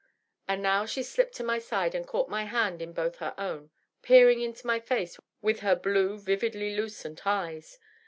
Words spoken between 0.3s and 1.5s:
And now she slipped to